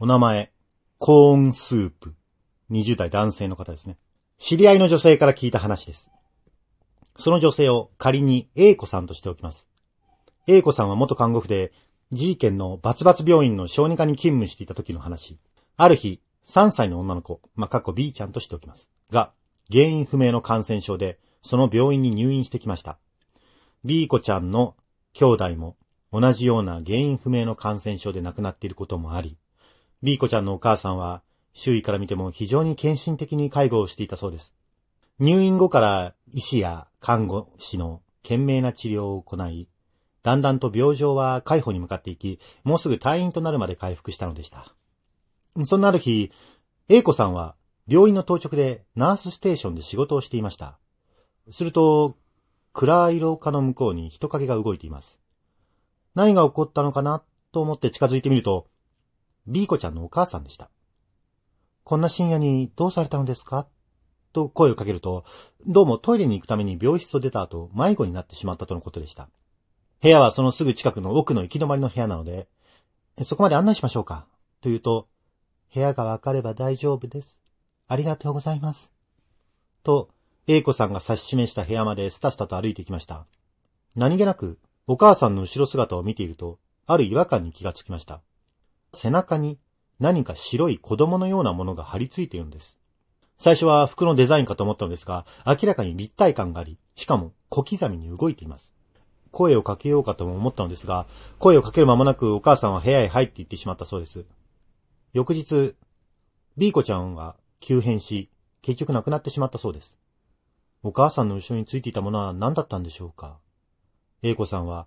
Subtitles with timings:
[0.00, 0.52] お名前、
[0.98, 2.14] コーンスープ。
[2.70, 3.98] 20代男性の方ですね。
[4.38, 6.12] 知り合いの女性から聞いた話です。
[7.18, 9.66] その女性を仮に A 子さんとしておきます。
[10.46, 11.72] A 子さんは元看護婦で、
[12.12, 15.36] G 県のバツバツ病院の小児科に勤務していた時の話。
[15.76, 18.88] ある日、3歳の女の子、まあ、過去 B ちゃんとしておきます。
[19.10, 19.32] が、
[19.68, 22.98] 原因不明の感染症で、その病院に入院してきました。
[23.84, 24.76] B 子ちゃんの
[25.12, 25.76] 兄弟も
[26.12, 29.36] 同じような原因不明の感染症で亡くなっていることもあり、
[30.02, 31.22] B 子ちゃんのお母さんは
[31.52, 34.54] 周囲から見ても非常に献身的に介護をしていたそうです。
[35.18, 39.68] 入院後から医師や看護師の懸命な治療を行い、
[40.22, 44.74] だんだんと病状は解放に向かっていき、もうすぐ退院となるまで回復したのでした。
[45.64, 46.30] そんなある日、
[46.88, 47.56] A 子さんは
[47.88, 50.78] 病院の当直でナースステーションで仕事をしていました。
[51.50, 52.16] すると、
[52.72, 55.18] 暗い廊下の向こうに人影が動いています。
[56.14, 58.68] 何が起こったのかなと思って近づいてみると、
[59.50, 60.70] B 子ちゃんのお母さんでした。
[61.82, 63.66] こんな深夜にどうされたのですか？
[64.34, 65.24] と声をかけると、
[65.66, 69.30] どうもトイレに行くために病室を出た後、迷子になってしまったとのことでした。
[70.02, 72.46] 部屋はそのすぐ近くの奥の行き止まりの部屋なので、
[73.22, 74.26] そこまで案内しましょうか？
[74.60, 75.08] と言うと、
[75.74, 77.40] 部屋がわかれば大丈夫です。
[77.88, 78.92] ありがとうございます。
[79.82, 80.10] と、
[80.46, 83.26] A 子さんが指し示した部屋までスタスタと歩いてきました。
[83.96, 88.20] 何気なく、お母さんの後ろ姿を見ていると、ある違和感に気がつきました。
[88.92, 89.58] 背中に
[89.98, 92.78] 何か白い子供のようなものが張り付いているんです。
[93.38, 98.72] 最初は服のデザインかと思ったのですが、明らかに立体感があり、しかも小刻みに動いています。
[99.30, 101.06] 声をかけようかとも思ったのですが、
[101.38, 104.24] 声をかける間もなくお母さんは部屋へ入って行ってしまったそうです。
[105.12, 105.74] 翌日、
[106.56, 108.30] B 子ちゃんは急変し、
[108.62, 109.98] 結局亡くなってしまったそうです。
[110.82, 113.38] お母さんの後ろについていたものは何だったんでしょうか
[114.22, 114.86] ?A 子さんは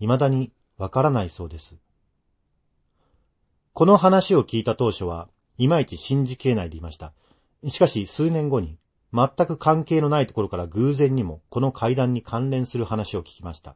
[0.00, 1.76] 未だにわからないそうです。
[3.82, 7.12] この話を聞いた当初は、いまいち信じきれないでいました。
[7.66, 8.78] しかし数年後に、
[9.12, 13.74] 全く関係のないところから偶然にもこの会談に関連する話を聞きました。